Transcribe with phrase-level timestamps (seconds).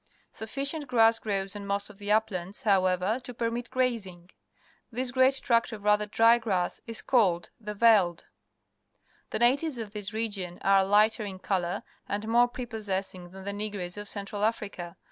[0.31, 4.31] Sufficient grass grows on most of the uplands, however, to permit grazing.
[4.91, 8.23] This great tract of rather dry grass is called the rcl(L_
[9.29, 13.95] The natives of this region are lighter in colour and more prepossessing than the Negroes
[13.95, 14.97] of Central Africa.